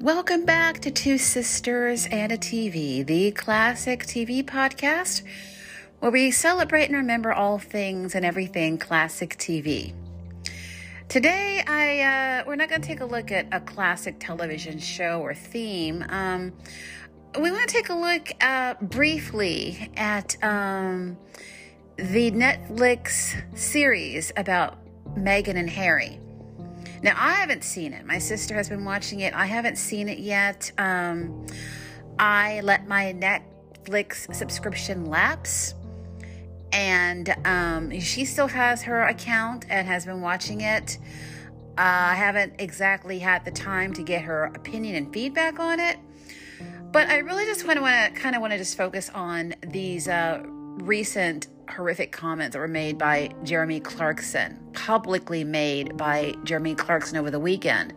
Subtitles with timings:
[0.00, 5.22] Welcome back to Two Sisters and a TV, the classic TV podcast
[5.98, 9.92] where we celebrate and remember all things and everything classic TV.
[11.08, 15.20] Today, I uh, we're not going to take a look at a classic television show
[15.20, 16.04] or theme.
[16.08, 16.52] Um,
[17.40, 21.18] we want to take a look uh, briefly at um,
[21.96, 24.78] the Netflix series about
[25.16, 26.20] Meghan and Harry.
[27.02, 28.04] Now, I haven't seen it.
[28.04, 29.34] My sister has been watching it.
[29.34, 30.72] I haven't seen it yet.
[30.78, 31.46] Um,
[32.18, 35.74] I let my Netflix subscription lapse,
[36.72, 40.98] and um, she still has her account and has been watching it.
[41.78, 45.96] Uh, I haven't exactly had the time to get her opinion and feedback on it,
[46.90, 50.42] but I really just want to kind of want to just focus on these uh,
[50.82, 57.30] recent horrific comments that were made by Jeremy Clarkson, publicly made by Jeremy Clarkson over
[57.30, 57.92] the weekend.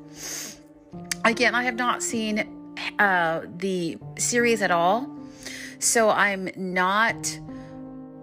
[1.24, 5.10] Again, I have not seen uh, the series at all,
[5.80, 7.40] so I'm not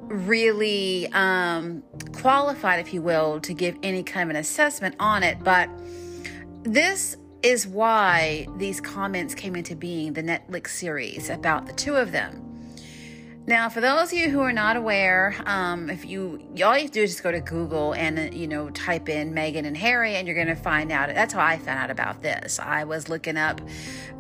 [0.09, 5.43] really um, qualified, if you will, to give any kind of an assessment on it.
[5.43, 5.69] But
[6.63, 12.13] this is why these comments came into being the Netflix series about the two of
[12.13, 12.48] them.
[13.49, 16.91] Now, for those of you who are not aware, um, if you all you have
[16.91, 20.17] to do is just go to Google and you know type in Meghan and Harry,
[20.17, 21.09] and you're going to find out.
[21.15, 22.59] That's how I found out about this.
[22.59, 23.63] I was looking up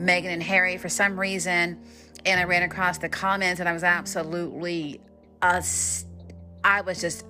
[0.00, 1.78] Meghan and Harry for some reason,
[2.24, 5.02] and I ran across the comments, and I was absolutely,
[5.42, 7.26] I was just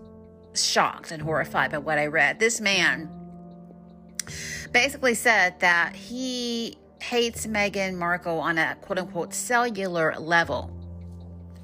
[0.54, 2.38] shocked and horrified by what I read.
[2.38, 3.10] This man
[4.70, 10.77] basically said that he hates Meghan Markle on a quote unquote cellular level.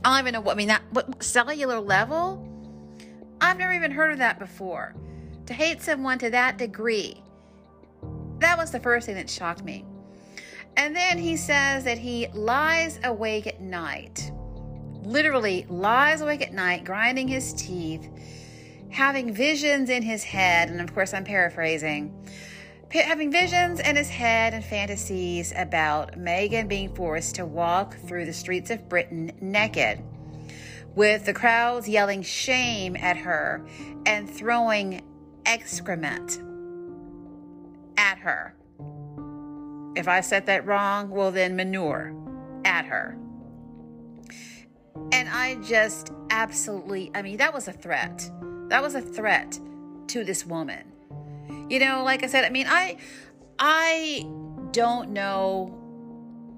[0.05, 0.69] I don't even know what I mean.
[0.69, 2.47] That what cellular level?
[3.41, 4.95] I've never even heard of that before.
[5.47, 7.23] To hate someone to that degree.
[8.39, 9.85] That was the first thing that shocked me.
[10.77, 14.31] And then he says that he lies awake at night.
[15.03, 18.09] Literally lies awake at night, grinding his teeth,
[18.91, 20.69] having visions in his head.
[20.71, 22.13] And of course, I'm paraphrasing
[23.03, 28.33] having visions in his head and fantasies about Meghan being forced to walk through the
[28.33, 30.01] streets of Britain naked,
[30.95, 33.67] with the crowds yelling shame at her
[34.07, 35.03] and throwing
[35.45, 36.41] excrement
[37.97, 38.55] at her.
[39.97, 42.15] If I said that wrong, well, then manure
[42.65, 43.17] at her.
[45.13, 48.31] And I just absolutely, I mean, that was a threat.
[48.69, 49.59] That was a threat
[50.09, 50.94] to this woman.
[51.69, 52.99] You know, like I said, I mean, I
[53.59, 54.27] I
[54.73, 55.81] don't know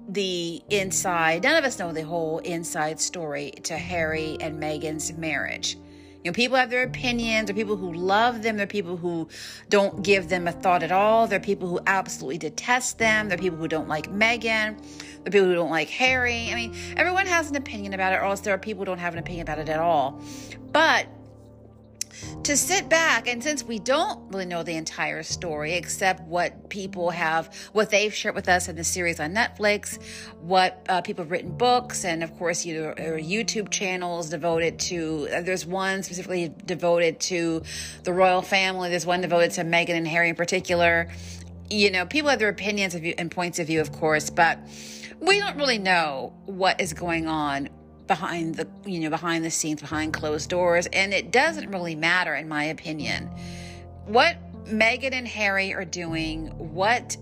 [0.09, 1.43] the inside.
[1.43, 5.77] None of us know the whole inside story to Harry and Meghan's marriage.
[6.23, 7.47] You know, people have their opinions.
[7.47, 8.57] There are people who love them.
[8.57, 9.29] There are people who
[9.69, 11.27] don't give them a thought at all.
[11.27, 13.29] There are people who absolutely detest them.
[13.29, 14.77] There are people who don't like Meghan.
[14.77, 16.49] There are people who don't like Harry.
[16.51, 18.97] I mean, everyone has an opinion about it, or else there are people who don't
[18.97, 20.19] have an opinion about it at all.
[20.71, 21.07] But
[22.43, 23.27] to sit back.
[23.27, 28.13] And since we don't really know the entire story except what people have what they've
[28.13, 30.01] shared with us in the series on netflix
[30.41, 35.27] what uh, people have written books and of course you know, youtube channels devoted to
[35.33, 37.61] uh, there's one specifically devoted to
[38.03, 38.89] the royal family.
[38.89, 41.09] There's one devoted to meghan and harry in particular.
[41.69, 44.59] You know people have their opinions of view and points of view of course but
[45.19, 47.69] we don't really know what is going on
[48.07, 52.35] behind the you know behind the scenes behind closed doors and it doesn't really matter
[52.35, 53.29] in my opinion.
[54.05, 57.17] What Meghan and Harry are doing what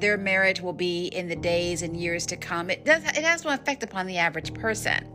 [0.00, 3.44] their marriage will be in the days and years to come it does it has
[3.44, 5.06] no effect upon the average person.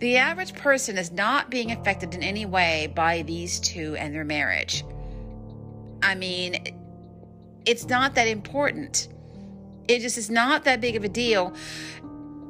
[0.00, 4.24] The average person is not being affected in any way by these two and their
[4.24, 4.84] marriage.
[6.02, 6.78] I mean
[7.64, 9.08] it's not that important.
[9.88, 11.54] It just is not that big of a deal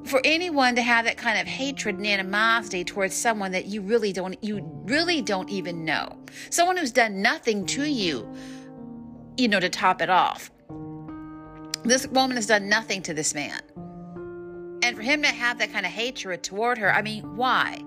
[0.05, 4.13] for anyone to have that kind of hatred and animosity towards someone that you really
[4.13, 6.19] don't you really don't even know.
[6.51, 8.28] Someone who's done nothing to you
[9.37, 10.51] you know to top it off.
[11.84, 13.60] This woman has done nothing to this man.
[14.83, 17.83] And for him to have that kind of hatred toward her i mean why?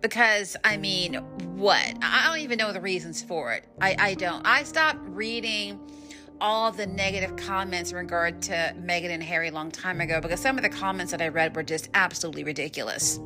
[0.00, 1.14] Because i mean
[1.56, 1.94] what?
[2.02, 3.64] I don't even know the reasons for it.
[3.80, 4.46] I, I don't.
[4.46, 5.78] I stopped reading
[6.40, 10.40] all the negative comments in regard to Meghan and Harry a long time ago because
[10.40, 13.18] some of the comments that I read were just absolutely ridiculous.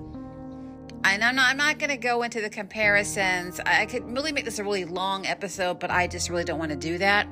[1.05, 3.61] And I'm not, I'm not going to go into the comparisons.
[3.61, 6.71] I could really make this a really long episode, but I just really don't want
[6.71, 7.27] to do that.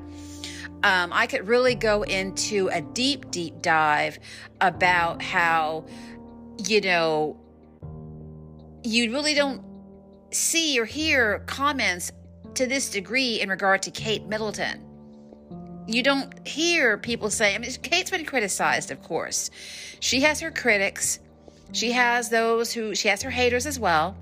[0.83, 4.19] Um, I could really go into a deep, deep dive
[4.61, 5.85] about how,
[6.65, 7.37] you know,
[8.83, 9.63] you really don't
[10.31, 12.11] see or hear comments
[12.55, 14.92] to this degree in regard to Kate Middleton
[15.87, 19.49] you don't hear people say, I mean, Kate's been criticized, of course.
[19.99, 21.19] She has her critics,
[21.71, 24.15] she has those who, she has her haters as well.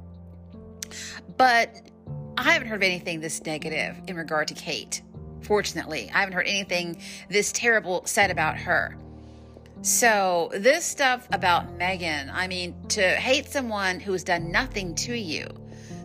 [1.38, 1.76] But
[2.38, 5.02] I haven't heard of anything this negative in regard to Kate.
[5.42, 8.96] Fortunately, I haven't heard anything this terrible said about her.
[9.82, 15.16] So, this stuff about Meghan, I mean, to hate someone who has done nothing to
[15.16, 15.48] you,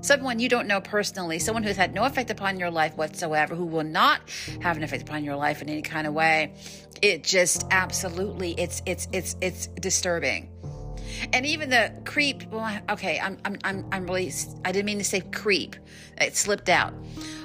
[0.00, 3.66] someone you don't know personally, someone who's had no effect upon your life whatsoever, who
[3.66, 4.20] will not
[4.60, 6.54] have an effect upon your life in any kind of way,
[7.02, 10.48] it just absolutely it's it's it's it's disturbing.
[11.32, 14.32] And even the creep, well, okay, I'm I'm I'm I'm really
[14.64, 15.76] I didn't mean to say creep.
[16.18, 16.94] It slipped out.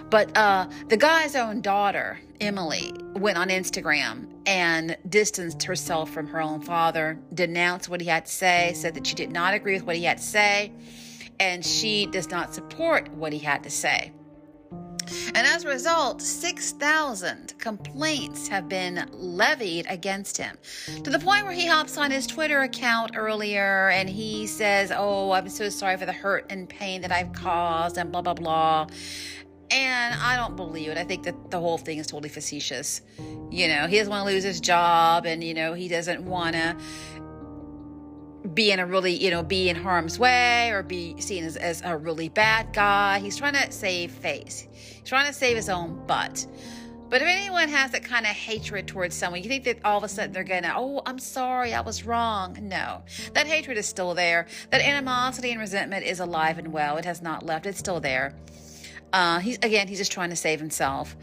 [0.09, 6.41] But uh, the guy's own daughter, Emily, went on Instagram and distanced herself from her
[6.41, 9.83] own father, denounced what he had to say, said that she did not agree with
[9.83, 10.73] what he had to say,
[11.41, 14.11] and she does not support what he had to say.
[15.33, 20.55] And as a result, 6,000 complaints have been levied against him
[21.03, 25.31] to the point where he hops on his Twitter account earlier and he says, Oh,
[25.31, 28.87] I'm so sorry for the hurt and pain that I've caused, and blah, blah, blah.
[29.71, 30.97] And I don't believe it.
[30.97, 33.01] I think that the whole thing is totally facetious.
[33.49, 36.53] You know, he doesn't want to lose his job and, you know, he doesn't want
[36.53, 36.77] to
[38.53, 41.81] be in a really, you know, be in harm's way or be seen as, as
[41.83, 43.19] a really bad guy.
[43.19, 44.67] He's trying to save face.
[44.73, 46.45] He's trying to save his own butt.
[47.09, 50.03] But if anyone has that kind of hatred towards someone, you think that all of
[50.05, 52.57] a sudden they're gonna, oh, I'm sorry, I was wrong.
[52.61, 53.03] No,
[53.33, 54.47] that hatred is still there.
[54.69, 56.95] That animosity and resentment is alive and well.
[56.95, 57.65] It has not left.
[57.65, 58.33] It's still there.
[59.11, 61.17] Uh, he's again, he's just trying to save himself.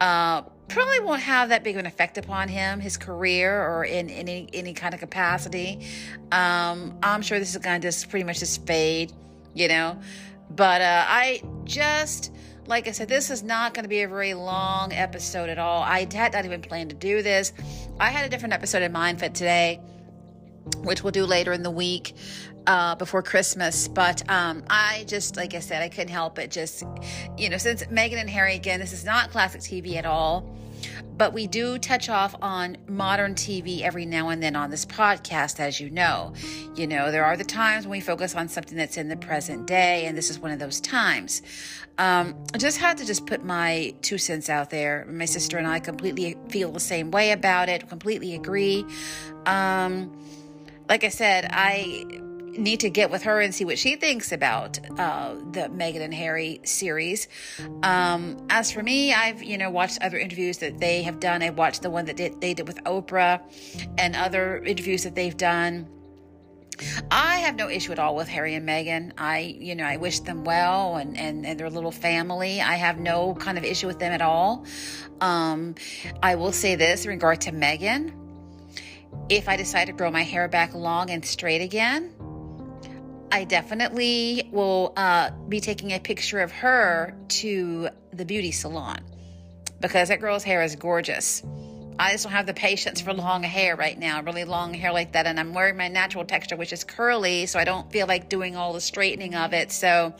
[0.00, 4.08] Uh, probably won't have that big of an effect upon him, his career, or in,
[4.08, 5.86] in any any kind of capacity.
[6.32, 9.12] Um, I'm sure this is going to just pretty much just fade,
[9.54, 9.98] you know.
[10.50, 12.32] But uh, I just,
[12.66, 15.82] like I said, this is not going to be a very long episode at all.
[15.82, 17.52] I had not even planned to do this.
[17.98, 19.80] I had a different episode in mind for today
[20.78, 22.14] which we'll do later in the week
[22.66, 23.88] uh, before Christmas.
[23.88, 26.50] But um, I just, like I said, I couldn't help it.
[26.50, 26.84] Just,
[27.36, 30.52] you know, since Meghan and Harry, again, this is not classic TV at all.
[31.16, 35.58] But we do touch off on modern TV every now and then on this podcast,
[35.58, 36.34] as you know.
[36.74, 39.66] You know, there are the times when we focus on something that's in the present
[39.66, 41.40] day, and this is one of those times.
[41.96, 45.06] Um, I just had to just put my two cents out there.
[45.08, 48.84] My sister and I completely feel the same way about it, completely agree.
[49.46, 50.12] Um,
[50.88, 52.04] like I said, I
[52.58, 56.14] need to get with her and see what she thinks about uh, the Meghan and
[56.14, 57.28] Harry series.
[57.82, 61.42] Um, as for me, I've you know watched other interviews that they have done.
[61.42, 63.40] I watched the one that did, they did with Oprah,
[63.98, 65.88] and other interviews that they've done.
[67.10, 69.12] I have no issue at all with Harry and Meghan.
[69.16, 72.60] I, you know, I wish them well and, and, and their little family.
[72.60, 74.66] I have no kind of issue with them at all.
[75.22, 75.74] Um,
[76.22, 78.12] I will say this in regard to Meghan.
[79.28, 82.14] If I decide to grow my hair back long and straight again,
[83.32, 88.98] I definitely will uh, be taking a picture of her to the beauty salon
[89.80, 91.42] because that girl's hair is gorgeous.
[91.98, 95.12] I just don't have the patience for long hair right now, really long hair like
[95.12, 95.26] that.
[95.26, 98.54] And I'm wearing my natural texture, which is curly, so I don't feel like doing
[98.54, 99.72] all the straightening of it.
[99.72, 100.14] So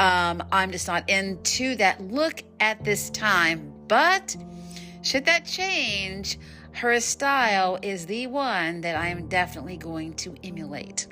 [0.00, 3.74] um, I'm just not into that look at this time.
[3.88, 4.36] But
[5.02, 6.38] should that change,
[6.74, 11.06] her style is the one that I am definitely going to emulate.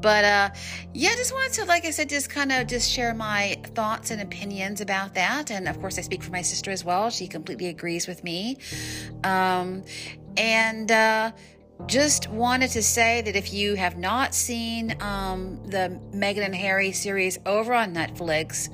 [0.00, 0.50] But uh,
[0.94, 4.20] yeah, just wanted to, like I said, just kind of just share my thoughts and
[4.20, 5.50] opinions about that.
[5.50, 7.10] And of course, I speak for my sister as well.
[7.10, 8.58] She completely agrees with me.
[9.24, 9.84] Um,
[10.36, 11.32] and uh,
[11.86, 16.92] just wanted to say that if you have not seen um, the Meghan and Harry
[16.92, 18.68] series over on Netflix,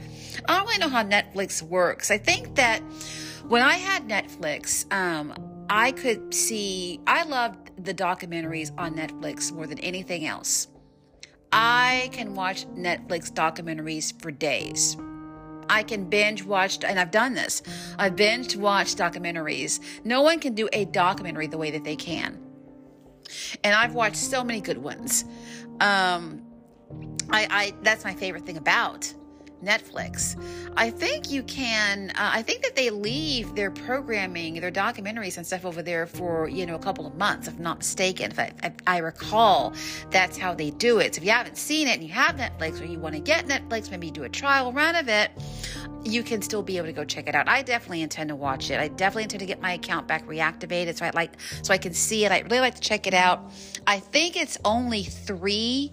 [0.47, 2.11] I don't really know how Netflix works.
[2.11, 2.83] I think that
[3.49, 5.35] when I had Netflix, um,
[5.69, 10.69] I could see, I loved the documentaries on Netflix more than anything else.
[11.53, 14.97] I can watch Netflix documentaries for days.
[15.69, 17.63] I can binge watch, and I've done this.
[17.99, 19.81] I've binge watched documentaries.
[20.05, 22.41] No one can do a documentary the way that they can.
[23.63, 25.25] And I've watched so many good ones.
[25.81, 26.43] Um,
[27.31, 29.13] I, I that's my favorite thing about
[29.65, 30.37] Netflix.
[30.77, 35.47] I think you can, uh, I think that they leave their programming, their documentaries and
[35.47, 38.31] stuff over there for, you know, a couple of months, if I'm not mistaken.
[38.31, 39.73] If I, if I recall,
[40.11, 41.15] that's how they do it.
[41.15, 43.47] So if you haven't seen it and you have Netflix or you want to get
[43.47, 45.31] Netflix, maybe do a trial run of it,
[46.05, 47.49] you can still be able to go check it out.
[47.49, 48.79] I definitely intend to watch it.
[48.79, 51.95] I definitely intend to get my account back reactivated so I like so I can
[51.95, 52.33] see it.
[52.33, 53.51] I really like to check it out.
[53.87, 55.93] I think it's only three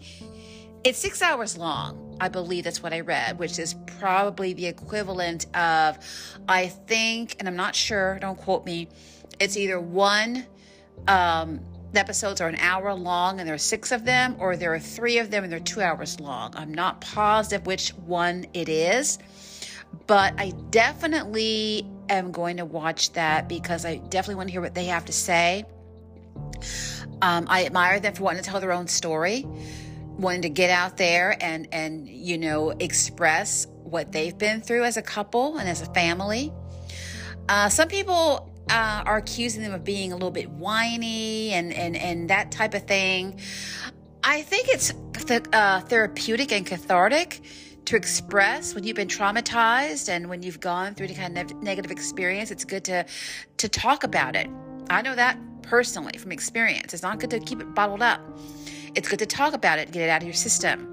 [0.84, 2.18] it's six hours long.
[2.20, 5.98] I believe that's what I read, which is probably the equivalent of,
[6.48, 8.90] I think, and I'm not sure, don't quote me,
[9.40, 10.46] it's either one
[11.08, 11.62] um,
[11.96, 15.18] episodes are an hour long and there are six of them, or there are three
[15.18, 16.54] of them and they're two hours long.
[16.56, 19.18] I'm not positive which one it is,
[20.06, 24.76] but I definitely am going to watch that because I definitely want to hear what
[24.76, 25.66] they have to say.
[27.22, 29.46] Um, I admire them for wanting to tell their own story,
[30.18, 34.98] wanting to get out there and and you know express what they've been through as
[34.98, 36.52] a couple and as a family.
[37.50, 41.98] Uh, some people uh, are accusing them of being a little bit whiny and, and,
[41.98, 43.40] and that type of thing.
[44.24, 44.94] I think it's
[45.26, 47.42] th- uh, therapeutic and cathartic
[47.86, 51.62] to express when you've been traumatized and when you've gone through any kind of ne-
[51.62, 52.52] negative experience.
[52.52, 53.06] It's good to
[53.58, 54.48] to talk about it.
[54.90, 56.94] I know that personally from experience.
[56.94, 58.22] It's not good to keep it bottled up.
[58.96, 60.92] It's good to talk about it, get it out of your system.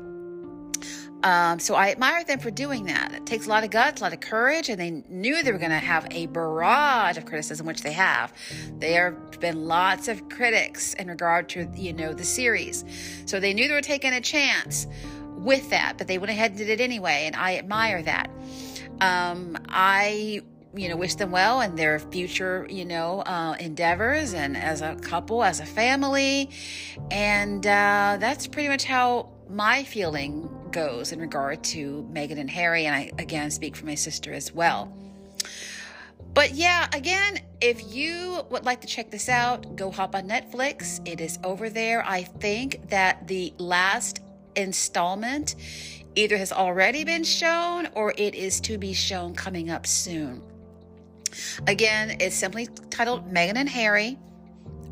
[1.24, 3.12] Um, so I admire them for doing that.
[3.12, 5.58] It takes a lot of guts, a lot of courage, and they knew they were
[5.58, 8.32] going to have a barrage of criticism, which they have.
[8.78, 12.84] There have been lots of critics in regard to you know the series,
[13.26, 14.86] so they knew they were taking a chance
[15.38, 18.30] with that, but they went ahead and did it anyway, and I admire that.
[19.00, 20.42] Um, I
[20.74, 24.94] you know wish them well in their future you know uh, endeavors and as a
[24.96, 26.50] couple as a family
[27.10, 32.86] and uh, that's pretty much how my feeling goes in regard to Meghan and Harry,
[32.86, 34.92] and I again speak for my sister as well.
[36.34, 41.00] But yeah, again, if you would like to check this out, go hop on Netflix.
[41.08, 42.04] It is over there.
[42.06, 44.20] I think that the last
[44.54, 45.56] installment
[46.14, 50.42] either has already been shown or it is to be shown coming up soon.
[51.66, 54.18] Again, it's simply titled Meghan and Harry,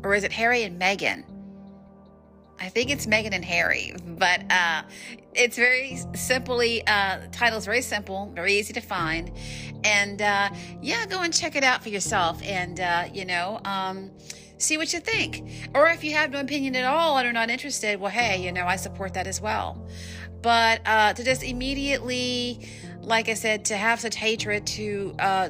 [0.03, 1.23] or is it Harry and Meghan?
[2.59, 4.81] I think it's Meghan and Harry, but uh,
[5.33, 9.31] it's very simply uh, title's very simple, very easy to find,
[9.83, 10.49] and uh,
[10.81, 14.11] yeah, go and check it out for yourself, and uh, you know, um,
[14.57, 15.69] see what you think.
[15.75, 18.51] Or if you have no opinion at all and are not interested, well, hey, you
[18.51, 19.85] know, I support that as well.
[20.41, 22.67] But uh, to just immediately,
[23.01, 25.49] like I said, to have such hatred to uh,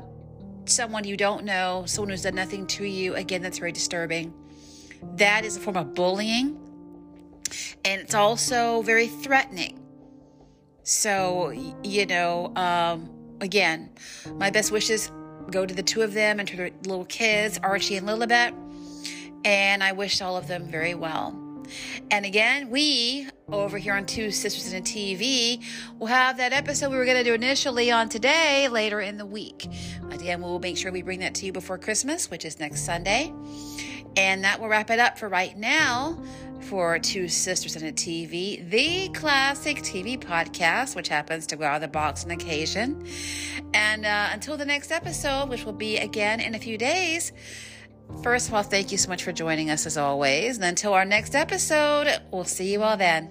[0.70, 4.34] someone you don't know, someone who's done nothing to you, again, that's very disturbing.
[5.16, 6.60] That is a form of bullying
[7.86, 9.80] and it's also very threatening.
[10.84, 11.52] So,
[11.84, 13.10] you know, um,
[13.42, 13.92] again,
[14.36, 15.12] my best wishes
[15.52, 18.54] go to the two of them and to their little kids, Archie and Lilibet.
[19.46, 21.47] And I wish all of them very well.
[22.12, 25.64] And again, we over here on Two Sisters and a TV
[26.00, 29.26] will have that episode we were going to do initially on today later in the
[29.26, 29.68] week.
[30.12, 33.34] Again, we'll make sure we bring that to you before Christmas, which is next Sunday.
[34.18, 36.22] And that will wrap it up for right now
[36.62, 41.76] for Two Sisters and a TV, the classic TV podcast, which happens to go out
[41.76, 43.06] of the box on occasion.
[43.74, 47.32] And uh, until the next episode, which will be again in a few days,
[48.24, 50.58] first of all, thank you so much for joining us as always.
[50.58, 53.30] And until our next episode, we'll see you all then.